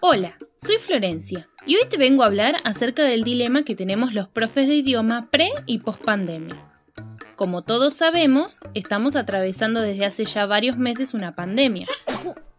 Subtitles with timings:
[0.00, 4.28] Hola, soy Florencia y hoy te vengo a hablar acerca del dilema que tenemos los
[4.28, 6.56] profes de idioma pre y post pandemia.
[7.34, 11.86] Como todos sabemos, estamos atravesando desde hace ya varios meses una pandemia.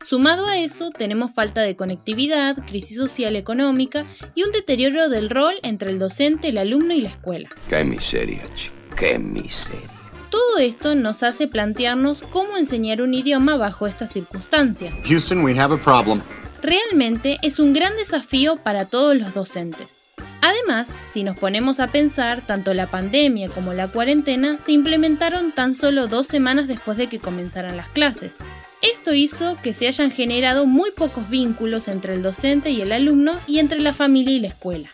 [0.06, 5.56] Sumado a eso, tenemos falta de conectividad, crisis social económica y un deterioro del rol
[5.64, 7.50] entre el docente, el alumno y la escuela.
[7.70, 8.76] Qué miseria, chico.
[8.96, 9.97] Qué miseria.
[10.38, 14.94] Todo esto nos hace plantearnos cómo enseñar un idioma bajo estas circunstancias.
[15.08, 16.22] Houston, we have a problem.
[16.62, 19.98] Realmente es un gran desafío para todos los docentes.
[20.42, 25.74] Además, si nos ponemos a pensar, tanto la pandemia como la cuarentena se implementaron tan
[25.74, 28.38] solo dos semanas después de que comenzaran las clases.
[28.84, 33.34] Esto hizo que se hayan generado muy pocos vínculos entre el docente y el alumno
[33.48, 34.92] y entre la familia y la escuela.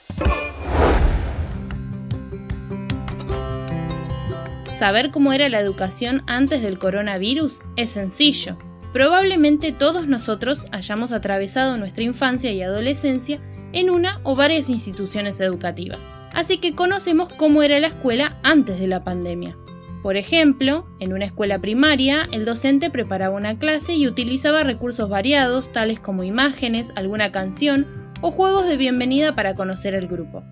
[4.84, 8.58] Saber cómo era la educación antes del coronavirus es sencillo.
[8.92, 13.40] Probablemente todos nosotros hayamos atravesado nuestra infancia y adolescencia
[13.72, 16.00] en una o varias instituciones educativas,
[16.34, 19.56] así que conocemos cómo era la escuela antes de la pandemia.
[20.02, 25.72] Por ejemplo, en una escuela primaria, el docente preparaba una clase y utilizaba recursos variados,
[25.72, 27.88] tales como imágenes, alguna canción
[28.20, 30.44] o juegos de bienvenida para conocer el grupo.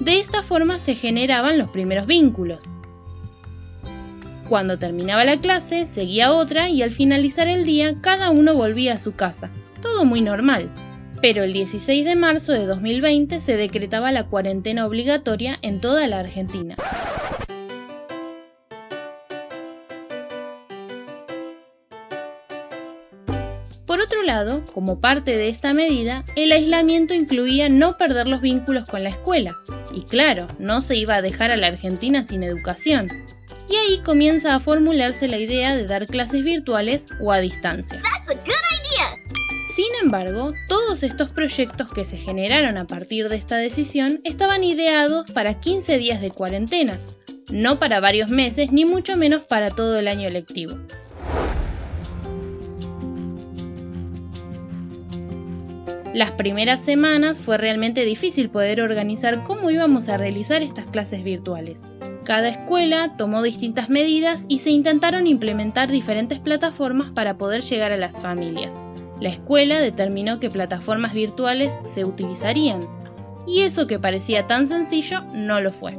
[0.00, 2.68] De esta forma se generaban los primeros vínculos,
[4.50, 8.98] cuando terminaba la clase, seguía otra y al finalizar el día cada uno volvía a
[8.98, 9.48] su casa.
[9.80, 10.68] Todo muy normal.
[11.22, 16.18] Pero el 16 de marzo de 2020 se decretaba la cuarentena obligatoria en toda la
[16.18, 16.74] Argentina.
[23.86, 28.88] Por otro lado, como parte de esta medida, el aislamiento incluía no perder los vínculos
[28.88, 29.56] con la escuela.
[29.94, 33.06] Y claro, no se iba a dejar a la Argentina sin educación
[33.70, 38.02] y ahí comienza a formularse la idea de dar clases virtuales o a distancia.
[39.74, 45.30] Sin embargo, todos estos proyectos que se generaron a partir de esta decisión estaban ideados
[45.32, 46.98] para 15 días de cuarentena,
[47.52, 50.76] no para varios meses ni mucho menos para todo el año lectivo.
[56.14, 61.84] Las primeras semanas fue realmente difícil poder organizar cómo íbamos a realizar estas clases virtuales.
[62.24, 67.96] Cada escuela tomó distintas medidas y se intentaron implementar diferentes plataformas para poder llegar a
[67.96, 68.76] las familias.
[69.20, 72.80] La escuela determinó qué plataformas virtuales se utilizarían,
[73.46, 75.96] y eso que parecía tan sencillo no lo fue.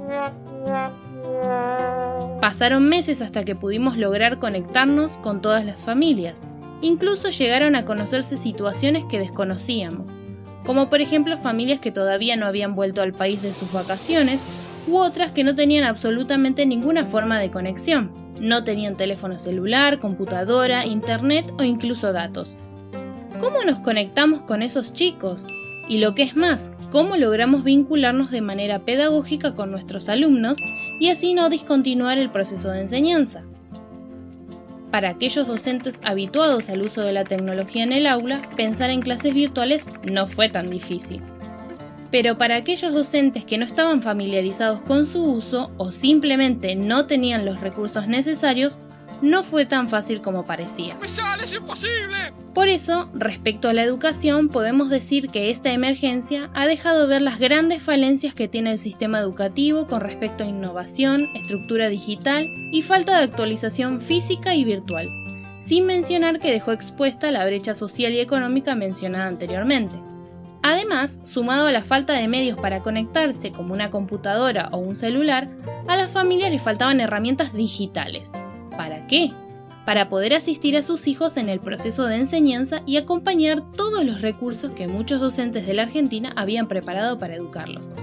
[2.42, 6.44] Pasaron meses hasta que pudimos lograr conectarnos con todas las familias.
[6.82, 10.08] Incluso llegaron a conocerse situaciones que desconocíamos,
[10.66, 14.42] como por ejemplo familias que todavía no habían vuelto al país de sus vacaciones
[14.88, 18.12] u otras que no tenían absolutamente ninguna forma de conexión.
[18.40, 22.62] No tenían teléfono celular, computadora, internet o incluso datos.
[23.40, 25.46] ¿Cómo nos conectamos con esos chicos?
[25.88, 30.58] Y lo que es más, ¿cómo logramos vincularnos de manera pedagógica con nuestros alumnos
[31.00, 33.44] y así no discontinuar el proceso de enseñanza?
[34.92, 39.34] Para aquellos docentes habituados al uso de la tecnología en el aula, pensar en clases
[39.34, 41.22] virtuales no fue tan difícil.
[42.12, 47.46] Pero para aquellos docentes que no estaban familiarizados con su uso o simplemente no tenían
[47.46, 48.80] los recursos necesarios,
[49.22, 50.98] no fue tan fácil como parecía.
[51.56, 52.34] imposible!
[52.54, 57.40] Por eso, respecto a la educación, podemos decir que esta emergencia ha dejado ver las
[57.40, 63.18] grandes falencias que tiene el sistema educativo con respecto a innovación, estructura digital y falta
[63.18, 65.08] de actualización física y virtual,
[65.62, 69.96] sin mencionar que dejó expuesta la brecha social y económica mencionada anteriormente.
[70.62, 75.48] Además, sumado a la falta de medios para conectarse como una computadora o un celular,
[75.88, 78.34] a las familias les faltaban herramientas digitales.
[78.82, 79.32] ¿Para qué?
[79.86, 84.22] Para poder asistir a sus hijos en el proceso de enseñanza y acompañar todos los
[84.22, 87.94] recursos que muchos docentes de la Argentina habían preparado para educarlos.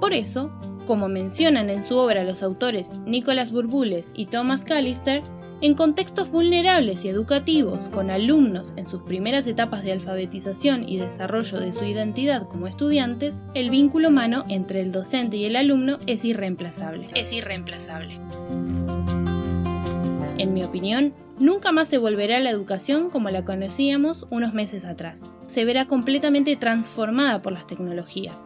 [0.00, 0.50] Por eso,
[0.88, 5.22] como mencionan en su obra los autores Nicolás Burbules y Thomas Callister,
[5.60, 11.60] en contextos vulnerables y educativos, con alumnos en sus primeras etapas de alfabetización y desarrollo
[11.60, 16.24] de su identidad como estudiantes, el vínculo humano entre el docente y el alumno es
[16.24, 17.08] irreemplazable.
[17.14, 18.18] Es irreemplazable.
[20.44, 24.84] En mi opinión, nunca más se volverá a la educación como la conocíamos unos meses
[24.84, 25.22] atrás.
[25.46, 28.44] Se verá completamente transformada por las tecnologías.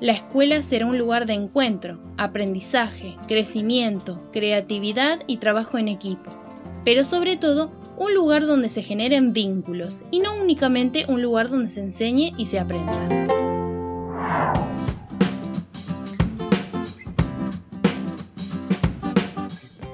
[0.00, 6.30] La escuela será un lugar de encuentro, aprendizaje, crecimiento, creatividad y trabajo en equipo
[6.84, 11.70] pero sobre todo un lugar donde se generen vínculos y no únicamente un lugar donde
[11.70, 13.39] se enseñe y se aprenda.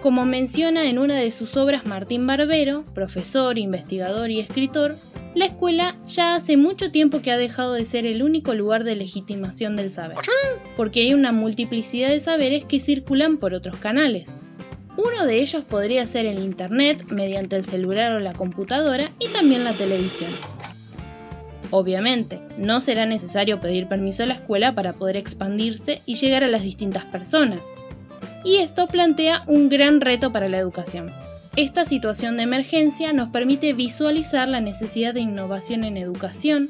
[0.03, 4.97] Como menciona en una de sus obras Martín Barbero, profesor, investigador y escritor,
[5.35, 8.95] la escuela ya hace mucho tiempo que ha dejado de ser el único lugar de
[8.95, 10.17] legitimación del saber,
[10.77, 14.41] porque hay una multiplicidad de saberes que circulan por otros canales.
[14.97, 19.65] Uno de ellos podría ser el Internet mediante el celular o la computadora y también
[19.65, 20.31] la televisión.
[21.71, 26.49] Obviamente, no será necesario pedir permiso a la escuela para poder expandirse y llegar a
[26.49, 27.61] las distintas personas.
[28.47, 31.13] Y esto plantea un gran reto para la educación.
[31.57, 36.69] Esta situación de emergencia nos permite visualizar la necesidad de innovación en educación,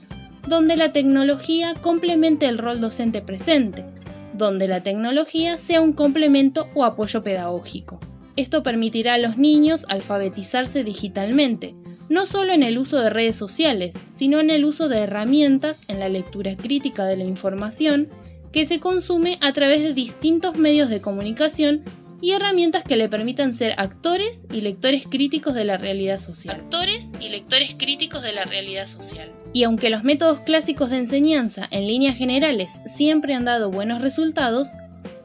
[0.49, 3.84] donde la tecnología complemente el rol docente presente,
[4.32, 8.00] donde la tecnología sea un complemento o apoyo pedagógico.
[8.37, 11.75] Esto permitirá a los niños alfabetizarse digitalmente,
[12.08, 16.00] no solo en el uso de redes sociales, sino en el uso de herramientas en
[16.00, 18.08] la lectura crítica de la información
[18.52, 21.82] que se consume a través de distintos medios de comunicación
[22.20, 26.56] y herramientas que le permitan ser actores y lectores críticos de la realidad social.
[26.56, 29.31] Actores y lectores críticos de la realidad social.
[29.52, 34.69] Y aunque los métodos clásicos de enseñanza en líneas generales siempre han dado buenos resultados,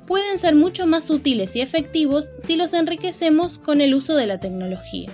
[0.05, 4.39] pueden ser mucho más útiles y efectivos si los enriquecemos con el uso de la
[4.39, 5.09] tecnología.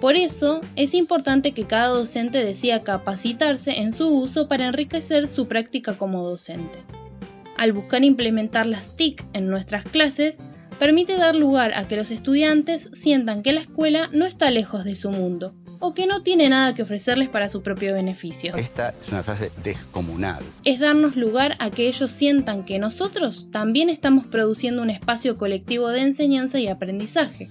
[0.00, 5.46] Por eso, es importante que cada docente decida capacitarse en su uso para enriquecer su
[5.46, 6.80] práctica como docente.
[7.56, 10.38] Al buscar implementar las TIC en nuestras clases,
[10.78, 14.96] permite dar lugar a que los estudiantes sientan que la escuela no está lejos de
[14.96, 18.56] su mundo, o que no tiene nada que ofrecerles para su propio beneficio.
[18.56, 20.42] Esta es una frase descomunal.
[20.64, 25.90] Es darnos lugar a que ellos sientan que nosotros también estamos produciendo un espacio colectivo
[25.90, 27.48] de enseñanza y aprendizaje,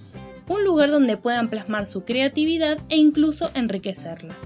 [0.48, 4.36] un lugar donde puedan plasmar su creatividad e incluso enriquecerla.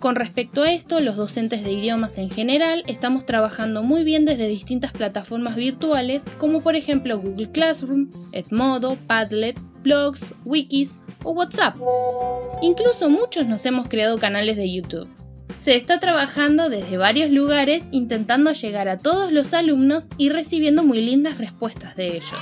[0.00, 4.48] Con respecto a esto, los docentes de idiomas en general estamos trabajando muy bien desde
[4.48, 11.76] distintas plataformas virtuales como por ejemplo Google Classroom, Edmodo, Padlet, blogs, wikis o WhatsApp.
[12.62, 15.06] Incluso muchos nos hemos creado canales de YouTube.
[15.58, 21.02] Se está trabajando desde varios lugares intentando llegar a todos los alumnos y recibiendo muy
[21.02, 22.40] lindas respuestas de ellos.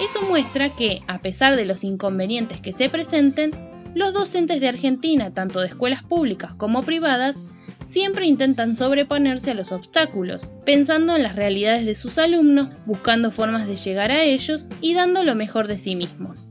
[0.00, 5.32] Eso muestra que, a pesar de los inconvenientes que se presenten, los docentes de Argentina,
[5.32, 7.36] tanto de escuelas públicas como privadas,
[7.84, 13.66] siempre intentan sobreponerse a los obstáculos, pensando en las realidades de sus alumnos, buscando formas
[13.66, 16.46] de llegar a ellos y dando lo mejor de sí mismos.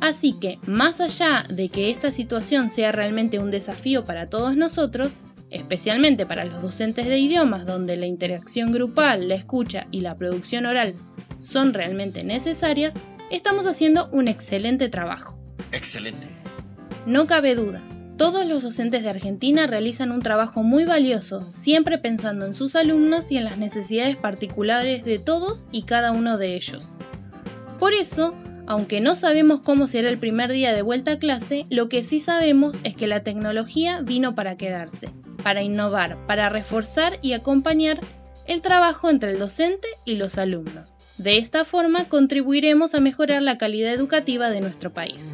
[0.00, 5.16] Así que, más allá de que esta situación sea realmente un desafío para todos nosotros,
[5.50, 10.66] especialmente para los docentes de idiomas donde la interacción grupal, la escucha y la producción
[10.66, 10.94] oral
[11.38, 12.94] son realmente necesarias,
[13.30, 15.41] estamos haciendo un excelente trabajo.
[15.72, 16.26] Excelente.
[17.06, 17.82] No cabe duda,
[18.16, 23.32] todos los docentes de Argentina realizan un trabajo muy valioso, siempre pensando en sus alumnos
[23.32, 26.88] y en las necesidades particulares de todos y cada uno de ellos.
[27.80, 28.34] Por eso,
[28.66, 32.20] aunque no sabemos cómo será el primer día de vuelta a clase, lo que sí
[32.20, 35.08] sabemos es que la tecnología vino para quedarse,
[35.42, 37.98] para innovar, para reforzar y acompañar
[38.46, 40.94] el trabajo entre el docente y los alumnos.
[41.18, 45.32] De esta forma contribuiremos a mejorar la calidad educativa de nuestro país.